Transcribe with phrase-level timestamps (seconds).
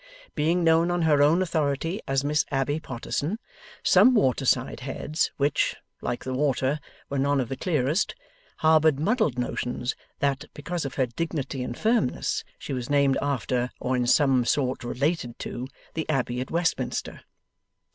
[0.33, 3.37] Being known on her own authority as Miss Abbey Potterson,
[3.83, 8.15] some water side heads, which (like the water) were none of the clearest,
[8.57, 13.95] harboured muddled notions that, because of her dignity and firmness, she was named after, or
[13.95, 17.21] in some sort related to, the Abbey at Westminster.